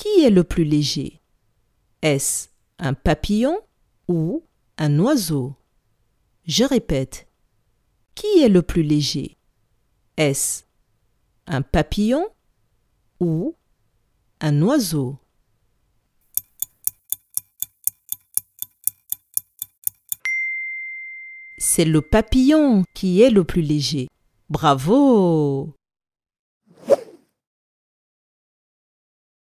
[0.00, 1.20] Qui est le plus léger?
[2.00, 3.60] Est-ce un papillon
[4.08, 4.42] ou
[4.78, 5.54] un oiseau?
[6.46, 7.28] Je répète.
[8.14, 9.36] Qui est le plus léger?
[10.16, 10.62] Est-ce
[11.46, 12.26] un papillon
[13.20, 13.54] ou
[14.40, 15.18] un oiseau?
[21.58, 24.08] C'est le papillon qui est le plus léger.
[24.48, 25.74] Bravo